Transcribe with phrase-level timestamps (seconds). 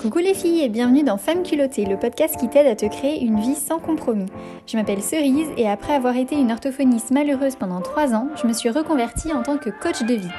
[0.00, 3.20] Coucou les filles et bienvenue dans Femmes culottées, le podcast qui t'aide à te créer
[3.20, 4.26] une vie sans compromis.
[4.68, 8.52] Je m'appelle Cerise et après avoir été une orthophoniste malheureuse pendant 3 ans, je me
[8.52, 10.30] suis reconvertie en tant que coach de vie.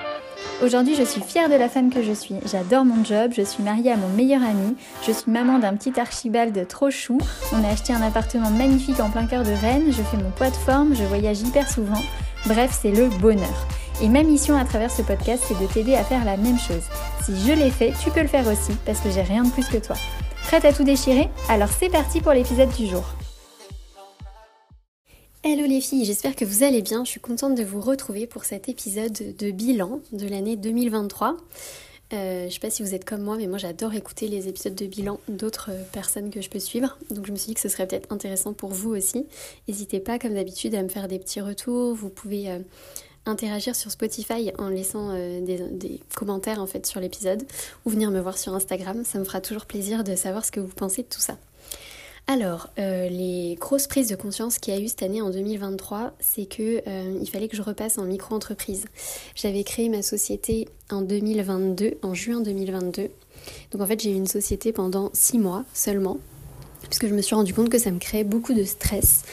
[0.63, 2.35] Aujourd'hui, je suis fière de la femme que je suis.
[2.49, 5.99] J'adore mon job, je suis mariée à mon meilleur ami, je suis maman d'un petit
[5.99, 7.17] archibald trop chou.
[7.51, 10.51] On a acheté un appartement magnifique en plein cœur de Rennes, je fais mon poids
[10.51, 12.01] de forme, je voyage hyper souvent.
[12.45, 13.67] Bref, c'est le bonheur.
[14.01, 16.83] Et ma mission à travers ce podcast, c'est de t'aider à faire la même chose.
[17.25, 19.67] Si je l'ai fait, tu peux le faire aussi, parce que j'ai rien de plus
[19.67, 19.97] que toi.
[20.43, 21.27] Prête à tout déchirer?
[21.49, 23.03] Alors c'est parti pour l'épisode du jour.
[25.43, 27.03] Hello les filles, j'espère que vous allez bien.
[27.03, 31.35] Je suis contente de vous retrouver pour cet épisode de bilan de l'année 2023.
[32.11, 34.75] Euh, je sais pas si vous êtes comme moi, mais moi j'adore écouter les épisodes
[34.75, 36.97] de bilan d'autres personnes que je peux suivre.
[37.11, 39.27] Donc je me suis dit que ce serait peut-être intéressant pour vous aussi.
[39.67, 41.93] N'hésitez pas, comme d'habitude, à me faire des petits retours.
[41.93, 42.59] Vous pouvez euh,
[43.25, 47.43] interagir sur Spotify en laissant euh, des, commentaires en fait sur l'épisode
[47.85, 49.03] ou venir me voir sur Instagram.
[49.05, 51.37] Ça me fera toujours plaisir de savoir ce que vous pensez de tout ça.
[52.27, 56.13] Alors, euh, les grosses prises de conscience qu'il y a eu cette année en 2023,
[56.19, 58.85] c'est que euh, il fallait que je repasse en micro-entreprise.
[59.33, 63.09] J'avais créé ma société en 2022, en juin 2022.
[63.71, 66.19] Donc en fait, j'ai eu une société pendant six mois seulement,
[66.83, 69.23] puisque je me suis rendu compte que ça me créait beaucoup de stress.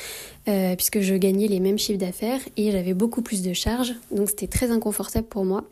[0.48, 4.28] Euh, puisque je gagnais les mêmes chiffres d'affaires et j'avais beaucoup plus de charges, donc
[4.28, 5.64] c'était très inconfortable pour moi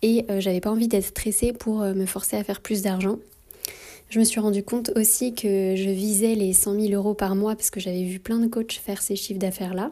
[0.00, 3.18] et euh, j'avais pas envie d'être stressée pour euh, me forcer à faire plus d'argent.
[4.10, 7.56] Je me suis rendu compte aussi que je visais les 100 000 euros par mois
[7.56, 9.90] parce que j'avais vu plein de coachs faire ces chiffres d'affaires-là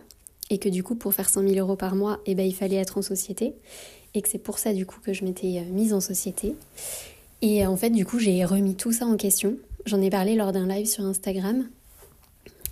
[0.48, 2.76] et que du coup pour faire 100 000 euros par mois, eh ben, il fallait
[2.76, 3.52] être en société
[4.14, 6.54] et que c'est pour ça du coup que je m'étais mise en société.
[7.42, 9.56] Et en fait du coup j'ai remis tout ça en question.
[9.86, 11.66] J'en ai parlé lors d'un live sur Instagram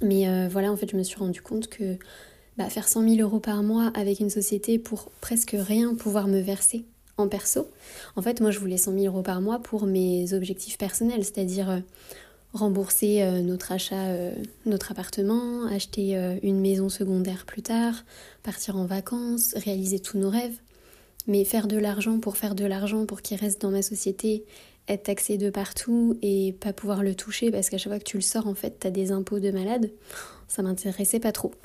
[0.02, 1.96] mais euh, voilà, en fait, je me suis rendu compte que
[2.56, 6.40] bah, faire 100 000 euros par mois avec une société pour presque rien pouvoir me
[6.40, 6.84] verser
[7.16, 7.68] en perso,
[8.14, 11.68] en fait, moi, je voulais 100 000 euros par mois pour mes objectifs personnels, c'est-à-dire
[11.68, 11.80] euh,
[12.52, 14.06] rembourser euh, notre achat,
[14.66, 18.04] notre appartement, acheter une maison secondaire plus tard,
[18.44, 20.58] partir en vacances, réaliser tous nos rêves.
[21.26, 24.44] Mais faire de l'argent pour faire de l'argent pour qu'il reste dans ma société
[24.88, 28.16] être taxé de partout et pas pouvoir le toucher parce qu'à chaque fois que tu
[28.16, 29.90] le sors, en fait, t'as des impôts de malade,
[30.48, 31.52] ça m'intéressait pas trop.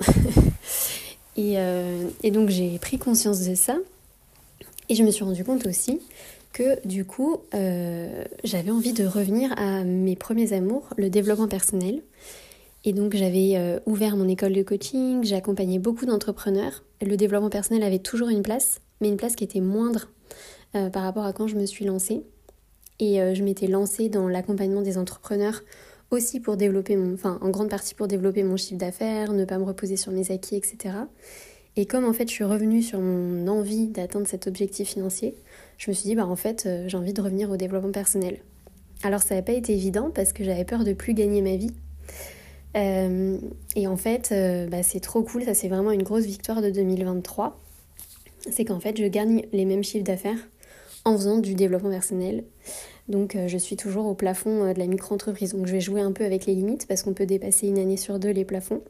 [1.36, 3.76] Euh, et, donc j'ai pris conscience de ça
[4.88, 6.00] et je me suis rendu compte aussi
[6.52, 12.02] que du coup, euh, j'avais envie de revenir à mes premiers amours, le développement personnel.
[12.84, 16.84] Et donc j'avais euh, ouvert mon école de coaching, j'accompagnais beaucoup d'entrepreneurs.
[17.02, 20.06] Le développement personnel avait toujours une place, mais une place qui était moindre
[20.92, 22.22] par rapport à quand je me suis lancée.
[23.00, 25.62] Et euh, je m'étais lancée dans l'accompagnement des entrepreneurs
[26.10, 29.58] aussi pour développer mon, enfin en grande partie pour développer mon chiffre d'affaires, ne pas
[29.58, 30.94] me reposer sur mes acquis, etc.
[31.76, 35.34] Et comme en fait je suis revenue sur mon envie d'atteindre cet objectif financier,
[35.76, 38.38] je me suis dit bah en fait euh, j'ai envie de revenir au développement personnel.
[39.02, 41.72] Alors ça n'a pas été évident parce que j'avais peur de plus gagner ma vie.
[42.76, 43.38] Euh,
[43.76, 44.32] et en fait
[44.70, 47.60] bah, c'est trop cool, ça c'est vraiment une grosse victoire de 2023.
[48.50, 50.38] C'est qu'en fait je gagne les mêmes chiffres d'affaires
[51.04, 52.44] en faisant du développement personnel.
[53.08, 55.52] Donc euh, je suis toujours au plafond euh, de la micro-entreprise.
[55.52, 57.96] Donc je vais jouer un peu avec les limites parce qu'on peut dépasser une année
[57.96, 58.82] sur deux les plafonds.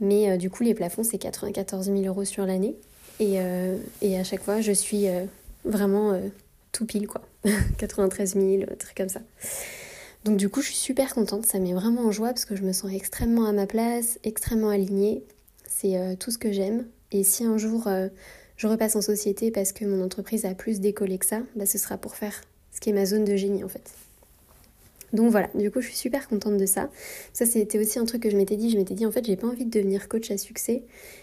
[0.00, 2.76] Mais euh, du coup les plafonds c'est 94 000 euros sur l'année.
[3.20, 3.38] Et,
[4.00, 5.06] et, à chaque fois je suis
[5.64, 6.16] vraiment
[6.70, 7.22] tout pile quoi.
[7.78, 9.18] 93 000, trucs comme ça.
[10.24, 12.62] Donc du coup je suis super contente, ça met vraiment en joie parce que je
[12.62, 15.24] me sens extrêmement à ma place, extrêmement alignée.
[15.66, 16.86] C'est tout ce que j'aime.
[17.10, 17.88] Et si un jour
[18.58, 21.78] je repasse en société parce que mon entreprise a plus décollé que ça, bah, ce
[21.78, 22.42] sera pour faire
[22.72, 23.90] ce qui est ma zone de génie en fait.
[25.12, 26.90] Donc voilà, du coup je suis super contente de ça.
[27.32, 29.36] Ça c'était aussi un truc que je m'étais dit, je m'étais dit en fait j'ai
[29.36, 30.82] pas envie de devenir coach à succès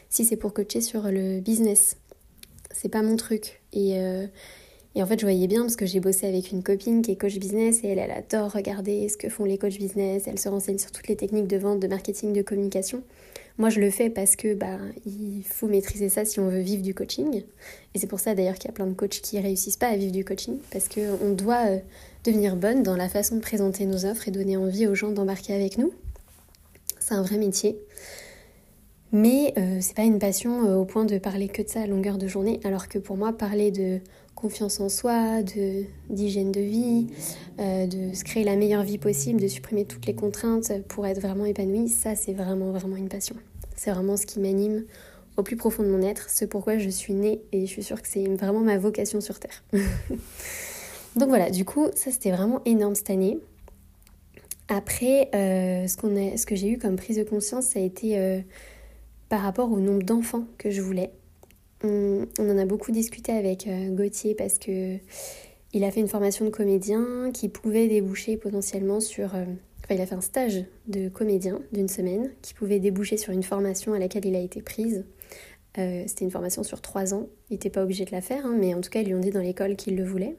[0.10, 1.98] si c'est pour coacher sur le business.
[2.72, 3.62] C'est pas mon truc.
[3.74, 4.26] Et, euh,
[4.96, 7.16] et en fait je voyais bien parce que j'ai bossé avec une copine qui est
[7.16, 10.48] coach business et elle, elle adore regarder ce que font les coachs business, elle se
[10.48, 13.04] renseigne sur toutes les techniques de vente, de marketing, de communication.
[13.58, 16.84] Moi, je le fais parce que bah, il faut maîtriser ça si on veut vivre
[16.84, 17.44] du coaching.
[17.94, 19.96] Et c'est pour ça d'ailleurs qu'il y a plein de coachs qui réussissent pas à
[19.96, 21.80] vivre du coaching parce qu'on doit euh,
[22.26, 25.54] devenir bonne dans la façon de présenter nos offres et donner envie aux gens d'embarquer
[25.54, 25.94] avec nous.
[27.00, 27.78] C'est un vrai métier.
[29.12, 31.88] Mais euh, c'est pas une passion euh, au point de parler que de ça à
[31.88, 34.00] longueur de journée, alors que pour moi, parler de
[34.36, 37.08] confiance en soi, de d'hygiène de vie,
[37.60, 41.22] euh, de se créer la meilleure vie possible, de supprimer toutes les contraintes pour être
[41.22, 43.36] vraiment épanouie, ça c'est vraiment vraiment une passion.
[43.76, 44.86] C'est vraiment ce qui m'anime
[45.38, 48.02] au plus profond de mon être, ce pourquoi je suis née et je suis sûre
[48.02, 49.64] que c'est vraiment ma vocation sur Terre.
[51.16, 53.40] Donc voilà, du coup, ça c'était vraiment énorme cette année.
[54.68, 58.40] Après, euh, ce, que j'ai eu comme prise de conscience, ça a été euh,
[59.30, 61.12] par rapport au nombre d'enfants que je voulais.
[61.84, 64.98] On, en a beaucoup discuté avec euh, Gauthier parce que
[65.74, 69.32] il a fait une formation de comédien qui pouvait déboucher potentiellement sur...
[69.94, 73.94] il a fait un stage de comédien d'une semaine qui pouvait déboucher sur une formation
[73.94, 75.06] à laquelle il a été prise.
[75.76, 77.28] C'était une formation sur trois ans.
[77.50, 79.20] Il n'était pas obligé de la faire, hein, mais en tout cas, ils lui ont
[79.20, 80.38] dit dans l'école qu'il le voulait.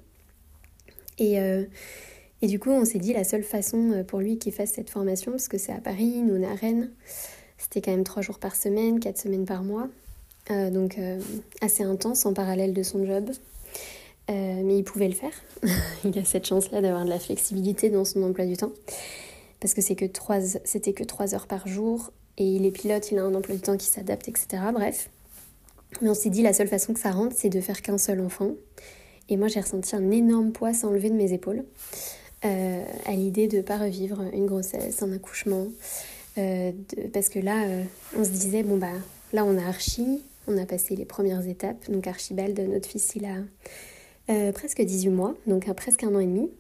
[1.19, 4.89] Et, et du coup, on s'est dit la seule façon pour lui qu'il fasse cette
[4.89, 6.91] formation, parce que c'est à Paris, nous on à Rennes,
[7.59, 9.89] c'était quand même trois jours par semaine, quatre semaines par mois.
[10.51, 11.21] Euh, donc euh,
[11.61, 13.31] assez intense en parallèle de son job.
[14.29, 15.33] Euh, mais il pouvait le faire.
[16.05, 18.73] il a cette chance-là d'avoir de la flexibilité dans son emploi du temps.
[19.61, 22.13] Parce que c'était que trois heures par jour.
[22.39, 24.47] Et il est pilote, il a un emploi du temps qui s'adapte, etc.
[24.73, 25.11] Bref.
[26.03, 28.21] Mais on s'est dit la seule façon que ça rentre, c'est de faire qu'un seul
[28.21, 28.51] enfant.
[29.29, 31.65] Et moi, j'ai ressenti un énorme poids s'enlever de mes épaules.
[32.43, 35.69] à l'idée de ne pas revivre une grossesse, un accouchement.
[36.35, 37.67] parce que là,
[38.17, 38.93] on se disait, bon bah,
[39.33, 41.91] là on a Archie, on a passé les premières étapes.
[41.91, 43.37] Donc Archibald, notre fils, il a
[44.31, 46.51] euh, presque 18 mois, donc presque un an et demi.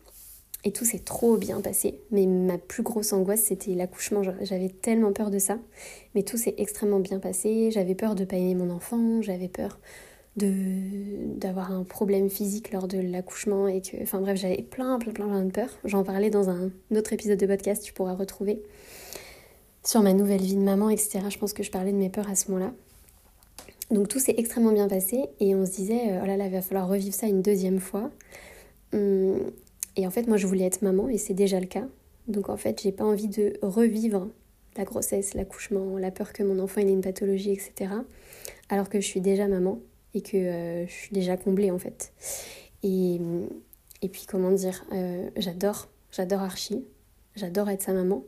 [0.67, 2.01] Et tout s'est trop bien passé.
[2.11, 4.23] Mais ma plus grosse angoisse, c'était l'accouchement.
[4.43, 5.59] J'avais tellement peur de ça.
[6.17, 7.71] Mais tout s'est extrêmement bien passé.
[7.71, 9.23] J'avais peur de pas aimer mon enfant.
[9.23, 9.79] J'avais peur
[10.37, 15.29] d'avoir un problème physique lors de l'accouchement et que enfin bref j'avais plein plein plein
[15.29, 18.63] plein de peurs j'en parlais dans un autre épisode de podcast tu pourras retrouver
[19.83, 22.29] sur ma nouvelle vie de maman etc je pense que je parlais de mes peurs
[22.29, 22.73] à ce moment là
[23.91, 26.53] donc tout s'est extrêmement bien passé et on se disait, euh, oh là là, il
[26.53, 28.11] va falloir revivre ça une deuxième fois.
[28.93, 29.39] Hum,
[29.97, 31.87] et en fait, moi, je voulais être maman et c'est déjà le cas.
[32.29, 34.29] Donc en fait, j'ai pas envie de revivre
[34.77, 37.93] la grossesse, l'accouchement, la peur que mon enfant ait une pathologie, etc.
[38.69, 39.81] Alors que je suis déjà maman
[40.13, 42.13] et que euh, je suis déjà comblée en fait.
[42.83, 43.21] Et,
[44.03, 46.85] et puis comment dire, euh, j'adore, j'adore Archie,
[47.37, 48.25] j'adore être sa maman.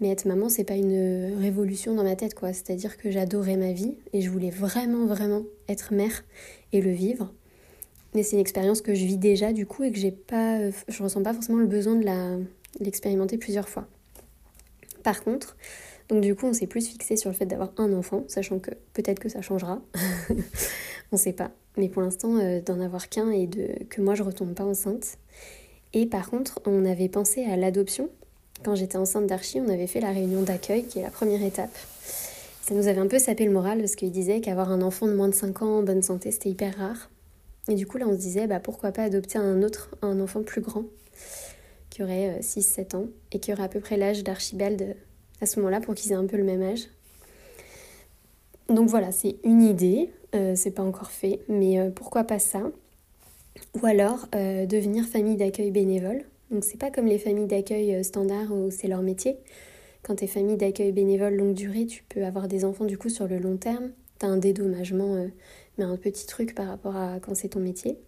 [0.00, 2.52] Mais être maman, c'est pas une révolution dans ma tête, quoi.
[2.52, 6.22] C'est-à-dire que j'adorais ma vie et je voulais vraiment, vraiment être mère
[6.72, 7.32] et le vivre.
[8.14, 11.02] Mais c'est une expérience que je vis déjà, du coup, et que j'ai pas, je
[11.02, 12.36] ressens pas forcément le besoin de la,
[12.80, 13.86] l'expérimenter plusieurs fois.
[15.02, 15.56] Par contre,
[16.08, 18.70] donc du coup, on s'est plus fixé sur le fait d'avoir un enfant, sachant que
[18.92, 19.80] peut-être que ça changera.
[21.12, 21.50] on sait pas.
[21.76, 23.48] Mais pour l'instant, euh, d'en avoir qu'un et
[23.90, 25.18] que moi je retombe pas enceinte.
[25.92, 28.08] Et par contre, on avait pensé à l'adoption
[28.64, 31.76] quand j'étais enceinte d'Archie, on avait fait la réunion d'accueil, qui est la première étape.
[32.62, 35.12] Ça nous avait un peu sapé le moral parce qu'il disait qu'avoir un enfant de
[35.12, 37.10] moins de 5 ans en bonne santé, c'était hyper rare.
[37.68, 40.42] Et du coup, là, on se disait, bah, pourquoi pas adopter un autre, un enfant
[40.42, 40.84] plus grand,
[41.90, 44.94] qui aurait 6-7 euh, ans, et qui aurait à peu près l'âge d'Archibald euh,
[45.40, 46.88] à ce moment-là, pour qu'ils aient un peu le même âge.
[48.68, 52.62] Donc voilà, c'est une idée, euh, c'est pas encore fait, mais pourquoi pas ça?
[53.80, 56.24] Ou alors devenir famille d'accueil bénévole.
[56.50, 59.36] Donc c'est pas comme les familles d'accueil standard où c'est leur métier.
[60.02, 63.08] Quand tu es famille d'accueil bénévole longue durée, tu peux avoir des enfants du coup
[63.08, 63.90] sur le long terme.
[64.18, 65.26] Tu as un dédommagement,
[65.78, 67.98] mais un petit truc par rapport à quand c'est ton métier.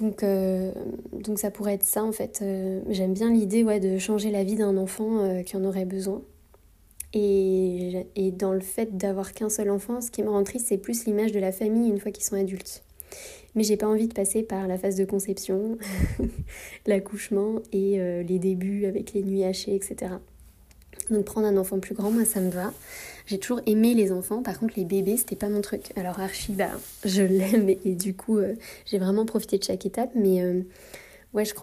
[0.00, 0.72] Donc, euh,
[1.12, 2.42] donc ça pourrait être ça en fait.
[2.88, 6.22] J'aime bien l'idée ouais, de changer la vie d'un enfant qui en aurait besoin.
[7.14, 10.78] Et, et dans le fait d'avoir qu'un seul enfant, ce qui me rend triste, c'est
[10.78, 12.82] plus l'image de la famille une fois qu'ils sont adultes
[13.54, 15.76] mais j'ai pas envie de passer par la phase de conception,
[16.86, 20.12] l'accouchement et euh, les débuts avec les nuits hachées, etc.
[21.10, 22.72] Donc prendre un enfant plus grand, moi ça me va.
[23.26, 25.92] J'ai toujours aimé les enfants, par contre les bébés c'était pas mon truc.
[25.96, 26.70] Alors Archie, bah,
[27.04, 28.54] je l'aime et, du coup euh,
[28.86, 30.62] j'ai vraiment profité de chaque étape, mais euh,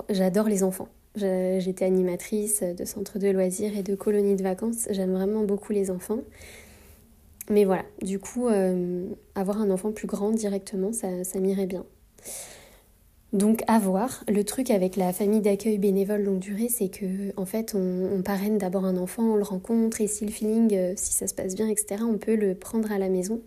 [0.10, 0.90] j'adore les enfants.
[1.16, 5.92] J'étais animatrice de centres de loisirs et de colonies de vacances, j'aime vraiment beaucoup les
[5.92, 6.20] enfants.
[7.50, 11.84] Mais voilà, du coup, euh, avoir un enfant plus grand directement, ça, m'irait bien.
[13.32, 14.24] Donc à voir.
[14.28, 18.58] Le truc avec la famille d'accueil bénévole longue durée, c'est que en fait, on, parraine
[18.58, 21.56] d'abord un enfant, on le rencontre et si le feeling, euh, si ça se passe
[21.56, 23.42] bien, etc., on peut le prendre à la maison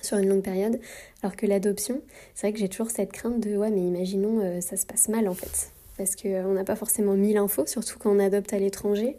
[0.00, 0.78] sur une longue période.
[1.22, 2.00] Alors que l'adoption,
[2.34, 5.08] c'est vrai que j'ai toujours cette crainte de ouais, mais imaginons euh, ça se passe
[5.08, 8.58] mal en fait, parce qu'on n'a pas forcément mille infos, surtout quand on adopte à
[8.58, 9.16] l'étranger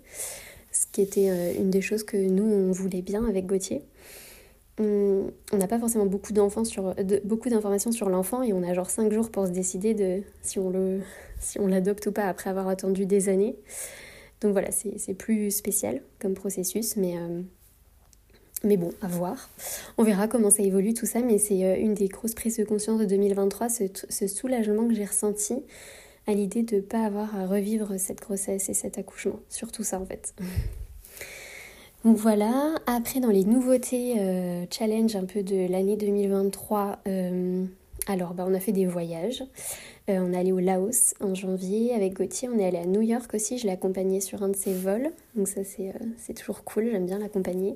[0.75, 3.81] ce qui était euh, une des choses que nous, on voulait bien avec Gauthier.
[4.77, 6.33] On n'a pas forcément beaucoup,
[6.65, 10.21] sur, beaucoup d'informations sur l'enfant et on a genre 5 jours pour se décider de
[10.41, 10.99] si on, le,
[11.39, 13.55] si on l'adopte ou pas après avoir attendu des années.
[14.41, 17.41] Donc voilà, c'est, plus spécial comme processus, mais, euh,
[18.65, 19.49] mais bon, à voir.
[19.97, 22.65] On verra comment ça évolue tout ça, mais c'est euh, une des grosses prises de
[22.65, 25.63] conscience de 2023, ce, ce soulagement que j'ai ressenti
[26.27, 29.39] à l'idée de ne pas avoir à revivre cette grossesse et cet accouchement.
[29.49, 30.33] Surtout ça en fait.
[32.05, 37.65] Donc voilà, après dans les nouveautés euh, challenge un peu de l'année 2023, euh,
[38.05, 39.41] alors bah, on a fait des voyages.
[40.11, 43.01] Euh, on est allé au Laos en janvier avec Gauthier, on est allé à New
[43.01, 45.09] York aussi, je l'ai accompagné sur un de ses vols.
[45.35, 47.75] Donc ça c'est toujours cool, j'aime bien l'accompagner.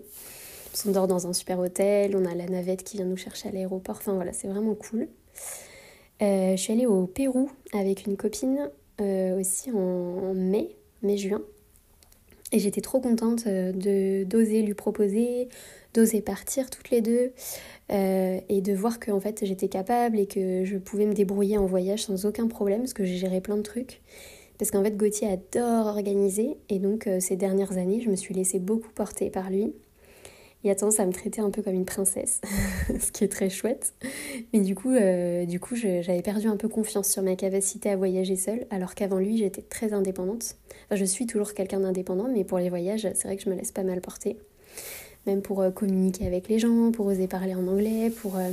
[0.86, 3.52] On dort dans un super hôtel, on a la navette qui vient nous chercher à
[3.52, 5.08] l'aéroport, enfin voilà, c'est vraiment cool.
[6.22, 8.70] je suis allée au Pérou avec une copine
[9.00, 11.42] aussi en mai, mai-juin.
[12.52, 15.50] Et j'étais trop contente euh, de d'oser lui proposer,
[15.94, 17.32] d'oser partir toutes les deux
[17.92, 21.58] euh, et de voir que en fait j'étais capable et que je pouvais me débrouiller
[21.58, 24.02] en voyage sans aucun problème parce que j'ai géré plein de trucs.
[24.58, 28.34] Parce qu'en fait Gauthier adore organiser et donc euh, ces dernières années je me suis
[28.34, 29.74] laissée beaucoup porter par lui
[30.64, 32.42] il a tendance à me traiter un peu comme une princesse,
[33.00, 33.94] ce qui est très chouette.
[34.54, 38.36] Mais du coup, euh, coup j'avais perdu un peu confiance sur ma capacité à voyager
[38.36, 40.56] seule, alors qu'avant lui, j'étais très indépendante.
[40.86, 43.56] Enfin, je suis toujours quelqu'un d'indépendant, mais pour les voyages, c'est vrai que je me
[43.56, 44.38] laisse pas mal porter.
[45.28, 48.52] Même pour euh, communiquer avec les gens, pour oser parler en anglais, pour, euh,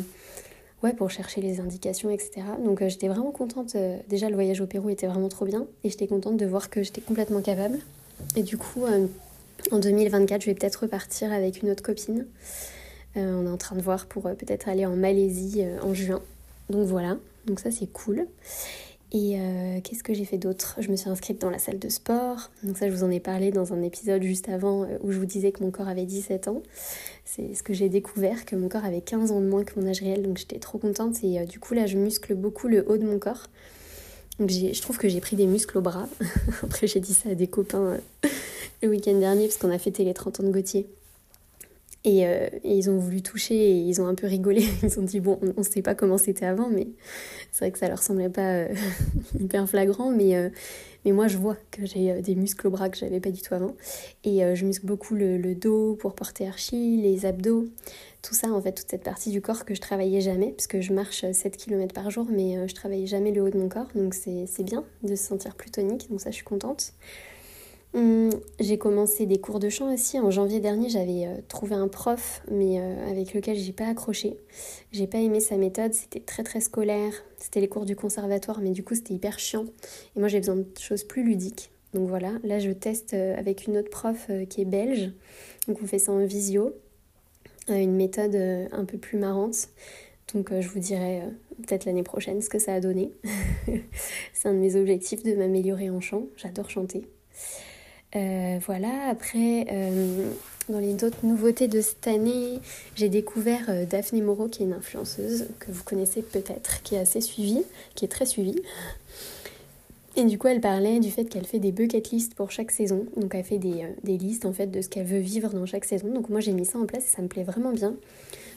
[0.85, 2.43] ouais, pour chercher les indications, etc.
[2.65, 3.77] Donc j'étais vraiment contente.
[4.09, 6.85] déjà, le voyage au Pérou était vraiment trop bien, et j'étais contente de voir que
[6.85, 7.79] j'étais complètement capable.
[8.37, 8.85] Et du coup
[9.71, 12.27] en 2024, je vais peut-être repartir avec une autre copine.
[13.17, 15.95] Euh, on est en train de voir pour euh, peut-être aller en Malaisie euh, en
[15.95, 16.21] juin.
[16.69, 18.27] Donc voilà, donc ça c'est cool.
[19.13, 19.39] Et
[19.83, 20.77] qu'est-ce que j'ai fait d'autre?
[20.81, 22.51] Je me suis inscrite dans la salle de sport.
[22.65, 25.25] Donc ça, je vous en ai parlé dans un épisode juste avant où je vous
[25.25, 26.61] disais que mon corps avait 17 ans.
[27.25, 29.87] C'est ce que j'ai découvert, que mon corps avait 15 ans de moins que mon
[29.87, 30.23] âge réel.
[30.23, 31.25] Donc j'étais trop contente.
[31.25, 33.47] Et du coup, là, je muscle beaucoup le haut de mon corps.
[34.39, 36.09] Donc je trouve que j'ai pris des muscles au bras.
[36.63, 37.99] Après, j'ai dit ça à des copains
[38.83, 40.87] le week-end dernier parce qu'on a fêté les 30 ans de Gauthier.
[42.07, 44.65] Euh, et, ils ont voulu toucher et ils ont un peu rigolé.
[44.83, 46.87] Ils ont dit bon, on ne sait pas comment c'était avant, mais
[47.53, 48.69] c'est vrai que ça leur semblait pas euh,
[49.41, 50.11] hyper flagrant.
[50.11, 50.49] Mais, euh,
[51.05, 53.55] mais moi, je vois que j'ai des muscles au bras que j'avais pas du tout
[53.55, 53.75] avant.
[54.25, 57.69] Et je muscle beaucoup le, dos pour porter archi, les abdos,
[58.23, 60.81] tout ça, en fait, toute cette partie du corps que je travaillais jamais, parce que
[60.81, 63.87] je marche 7 km par jour, mais je travaillais jamais le haut de mon corps.
[63.95, 66.11] Donc c'est bien de se sentir plus tonique.
[66.11, 66.93] Donc ça, je suis contente.
[67.97, 68.29] Hum,
[68.61, 70.21] j'ai commencé des cours de chant aussi.
[70.21, 74.37] En janvier dernier, j'avais euh, trouvé un prof, mais euh, avec lequel j'ai pas accroché.
[74.93, 77.15] J'ai pas aimé sa méthode, c'était très très scolaire.
[77.39, 79.65] C'était les cours du conservatoire, mais du coup c'était hyper chiant.
[80.15, 81.71] Et moi j'ai besoin de choses plus ludiques.
[81.95, 85.13] Donc voilà, là je teste euh, avec une autre prof qui est belge.
[85.67, 86.75] Donc on fait ça en visio.
[87.69, 88.37] une méthode
[88.73, 89.71] un peu plus marrante.
[90.35, 91.23] Donc je vous dirai
[91.67, 93.13] peut-être l'année prochaine ce que ça a donné.
[94.35, 96.25] C'est un de mes objectifs de m'améliorer en chant.
[96.37, 97.07] J'adore chanter.
[98.15, 100.31] Euh, voilà, après, euh,
[100.69, 102.61] dans les autres nouveautés de cette année,
[102.95, 106.99] j'ai découvert euh, Daphné Moreau, qui est une influenceuse que vous connaissez peut-être, qui est
[106.99, 108.63] assez suivie, qui est très suivie.
[110.19, 113.05] Et du coup, elle parlait du fait qu'elle fait des bucket lists pour chaque saison.
[113.17, 115.85] Donc, elle fait des, des listes en fait de ce qu'elle veut vivre dans chaque
[115.85, 116.09] saison.
[116.09, 117.95] Donc, moi, j'ai mis ça en place et ça me plaît vraiment bien.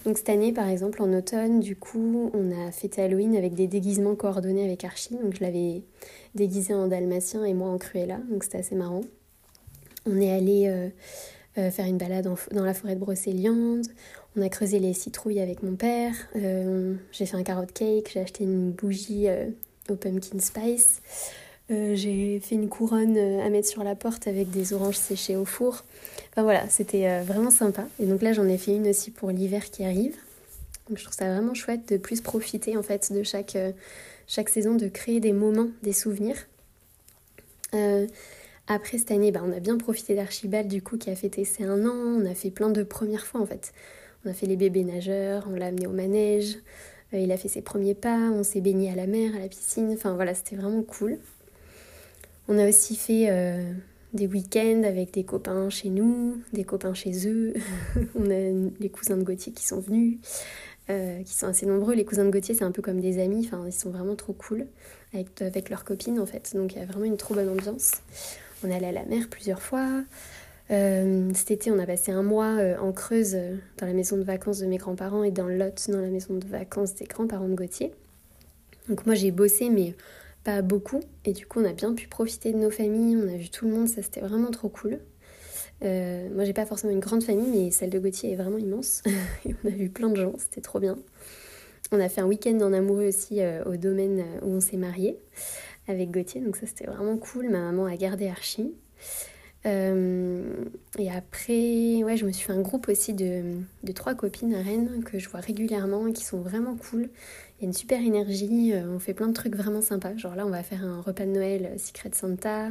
[0.06, 3.68] Donc, cette année, par exemple, en automne, du coup, on a fêté Halloween avec des
[3.68, 5.16] déguisements coordonnés avec Archie.
[5.16, 5.82] Donc, je l'avais
[6.34, 8.20] déguisé en dalmatien et moi en Cruella.
[8.30, 9.02] Donc, c'était assez marrant.
[10.06, 10.90] On est allé euh,
[11.58, 13.86] euh, faire une balade dans la forêt de Brocéliande.
[14.36, 16.14] On a creusé les citrouilles avec mon père.
[16.36, 18.12] Euh, j'ai fait un carotte cake.
[18.14, 19.28] J'ai acheté une bougie
[19.90, 21.02] au pumpkin spice.
[21.70, 25.84] j'ai fait une couronne à mettre sur la porte avec des oranges séchées au four.
[26.32, 27.88] Enfin voilà, c'était vraiment sympa.
[28.00, 30.16] Et donc là, j'en ai fait une aussi pour l'hiver qui arrive.
[30.94, 35.20] Je trouve ça vraiment chouette de plus profiter en fait de chaque saison, de créer
[35.20, 36.38] des moments, des souvenirs.
[38.72, 41.64] Après cette année, bah, on a bien profité d'Archibald du coup qui a fêté ses
[41.64, 42.22] un an.
[42.22, 43.74] On a fait plein de premières fois en fait.
[44.24, 46.56] On a fait les bébés nageurs, on l'a amené au manège,
[47.16, 49.48] euh, il a fait ses premiers pas, on s'est baigné à la mer, à la
[49.48, 49.90] piscine.
[49.92, 51.18] Enfin voilà, c'était vraiment cool.
[52.48, 53.74] On a aussi fait euh,
[54.14, 57.54] des week-ends avec des copains chez nous, des copains chez eux.
[58.16, 60.20] on a les cousins de Gauthier qui sont venus,
[60.92, 61.96] euh, qui sont assez nombreux.
[61.96, 63.48] Les cousins de Gauthier, c'est un peu comme des amis.
[63.48, 64.68] Enfin, ils sont vraiment trop cool
[65.12, 66.52] avec, avec leurs copines en fait.
[66.56, 67.94] Donc il y a vraiment une trop bonne ambiance.
[68.64, 70.04] On allé à la mer plusieurs fois.
[70.72, 74.18] Euh, cet été, on a passé un mois euh, en Creuse, euh, dans la maison
[74.18, 77.48] de vacances de mes grands-parents, et dans Lot, dans la maison de vacances des grands-parents
[77.48, 77.92] de Gauthier.
[78.88, 79.96] Donc moi, j'ai bossé, mais
[80.44, 81.00] pas beaucoup.
[81.26, 83.66] Et du coup, on a bien pu profiter de nos familles, on a vu tout
[83.66, 85.00] le monde, ça c'était vraiment trop cool.
[85.82, 89.02] moi, j'ai pas forcément une grande famille, mais celle de Gauthier est vraiment immense.
[89.64, 90.98] on a vu plein de gens, c'était trop bien.
[91.92, 95.18] On a fait un week-end en amoureux aussi au domaine où on s'est mariés
[95.90, 97.50] avec Gauthier, donc ça c'était vraiment cool.
[97.50, 98.74] Ma maman a gardé Archie.
[99.66, 100.54] Euh,
[100.98, 103.58] et après, ouais, je me suis fait un groupe aussi de,
[103.94, 107.10] trois copines à Rennes que je vois régulièrement et qui sont vraiment cool.
[107.58, 110.16] Il y a une super énergie, euh, on fait plein de trucs vraiment sympas.
[110.16, 112.70] Genre là, on va faire un repas de Noël euh, Secret Santa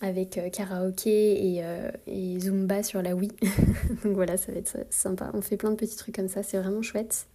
[0.00, 1.62] avec karaoké et,
[2.08, 3.30] et, Zumba sur la Wii.
[4.02, 5.30] Donc voilà, ça va être sympa.
[5.32, 7.28] On fait plein de petits trucs comme ça, c'est vraiment chouette.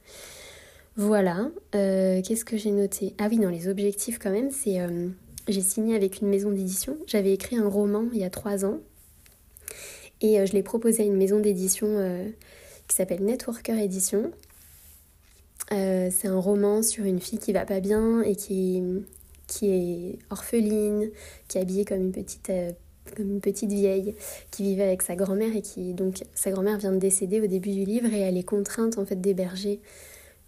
[0.98, 3.14] Voilà, euh, qu'est-ce que j'ai noté?
[3.20, 5.10] Ah oui, dans les objectifs quand même, c'est euh,
[5.48, 6.98] j'ai signé avec une maison d'édition.
[7.06, 8.80] J'avais écrit un roman il y a trois ans
[10.22, 11.88] et euh, je l'ai proposé à une maison d'édition
[12.88, 14.32] qui s'appelle Networker Edition.
[15.70, 18.82] c'est un roman sur une fille qui va pas bien et qui,
[19.46, 21.12] qui est orpheline,
[21.48, 22.52] qui est habillée comme une petite
[23.16, 24.16] comme une petite vieille
[24.50, 27.72] qui vivait avec sa grand-mère et qui donc sa grand-mère vient de décéder au début
[27.72, 29.80] du livre et elle est contrainte en fait d'héberger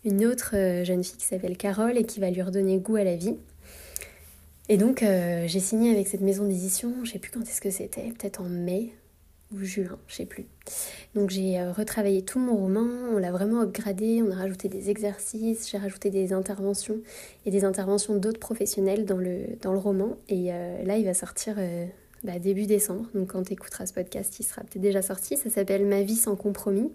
[0.06, 3.04] une autre euh, jeune fille qui s'appelle Carole et qui va lui redonner goût à
[3.04, 3.36] la vie.
[4.70, 7.72] Et donc euh, j'ai signé avec cette maison d'édition, je sais plus quand est-ce que
[7.72, 8.94] c'était, peut-être en mai
[9.52, 10.46] ou juin, je sais plus.
[11.16, 14.92] Donc j'ai euh, retravaillé tout mon roman, on l'a vraiment upgradé, on a rajouté des
[14.92, 17.00] exercices, j'ai rajouté des interventions
[17.46, 20.18] et des interventions d'autres professionnels dans le, dans le roman.
[20.30, 20.50] Et
[20.86, 21.56] là il va sortir
[22.24, 23.10] bah, début décembre.
[23.16, 25.36] Donc quand tu écouteras ce podcast, il sera peut-être déjà sorti.
[25.36, 26.92] Ça s'appelle Ma vie sans compromis.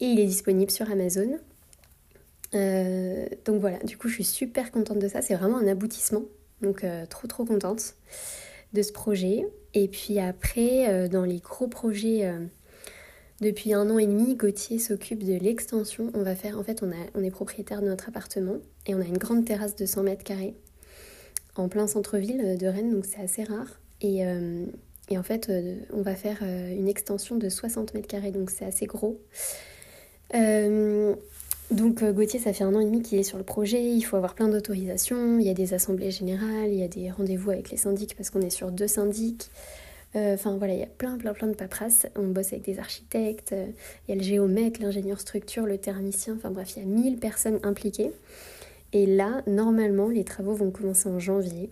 [0.00, 1.38] Et il est disponible sur Amazon.
[2.54, 5.22] Euh, donc voilà, du coup je suis super contente de ça.
[5.22, 6.22] C'est vraiment un aboutissement.
[6.62, 7.94] Donc euh, trop trop contente
[8.72, 9.46] de ce projet.
[9.74, 12.32] Et puis après, euh, dans les gros projets,
[13.40, 16.10] depuis un an et demi, Gauthier s'occupe de l'extension.
[16.14, 19.18] On va faire, en fait, on, est propriétaire de notre appartement et on a une
[19.18, 20.54] grande terrasse de 100 mètres carrés
[21.56, 23.80] en plein centre-ville de Rennes, donc c'est assez rare.
[24.00, 25.50] Et, en fait,
[25.92, 29.20] on va faire une extension de 60 mètres carrés, donc c'est assez gros.
[31.70, 34.16] Donc Gauthier, ça fait un an et demi qu'il est sur le projet, il faut
[34.16, 37.70] avoir plein d'autorisations, il y a des assemblées générales, il y a des rendez-vous avec
[37.70, 39.50] les syndics parce qu'on est sur deux syndics.
[40.14, 42.06] Enfin voilà, il y a plein plein plein de paperasses.
[42.14, 46.50] On bosse avec des architectes, il y a le géomètre, l'ingénieur structure, le thermicien, enfin
[46.50, 48.12] bref, il y a 1000 personnes impliquées.
[48.92, 51.68] Et là, normalement, les travaux vont commencer en janvier.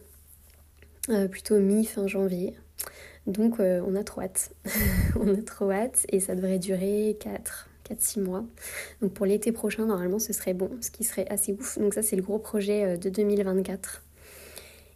[1.08, 2.54] Euh, plutôt mi-fin janvier.
[3.26, 4.52] Donc euh, on a trop hâte.
[5.20, 8.44] on a trop hâte et ça devrait durer 4, 4-6 mois.
[9.00, 11.78] Donc pour l'été prochain, normalement, ce serait bon, ce qui serait assez ouf.
[11.78, 14.02] Donc ça, c'est le gros projet euh, de 2024.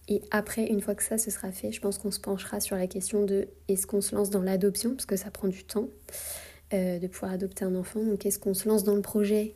[0.08, 2.76] Et après, une fois que ça, ce sera fait, je pense qu'on se penchera sur
[2.76, 5.88] la question de est-ce qu'on se lance dans l'adoption, parce que ça prend du temps
[6.72, 8.02] de pouvoir adopter un enfant.
[8.04, 9.54] Donc est-ce qu'on se lance dans le projet?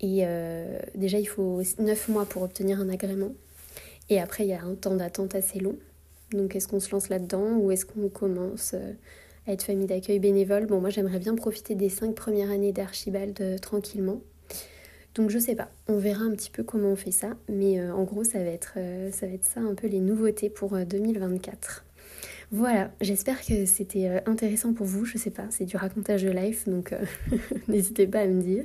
[0.00, 0.24] Et
[0.94, 3.32] déjà, il faut 9 mois pour obtenir un agrément.
[4.10, 5.76] Et après, il y a un temps d'attente assez long.
[6.32, 8.92] Donc, est-ce qu'on se lance là-dedans ou est-ce qu'on commence euh,
[9.52, 13.58] être famille d'accueil bénévole Bon, moi, j'aimerais bien profiter des cinq premières années d'Archibald euh,
[13.58, 14.20] tranquillement.
[15.14, 15.70] Donc, je sais pas.
[15.88, 17.36] On verra un petit peu comment on fait ça.
[17.48, 18.74] Mais euh, en gros, ça va, être,
[19.12, 21.84] ça va être un peu les nouveautés pour 2024.
[22.50, 25.04] Voilà, j'espère que c'était intéressant pour vous.
[25.04, 26.94] Je sais pas, c'est du racontage de life, donc
[27.68, 28.64] n'hésitez pas à me dire.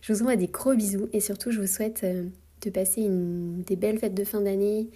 [0.00, 2.06] Je vous envoie des gros bisous et surtout, je vous souhaite
[2.62, 4.88] de passer des belles fêtes de fin d'année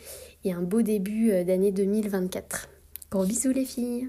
[0.44, 2.68] et un beau début euh, d'année 2024.
[3.10, 4.08] Gros bisous les filles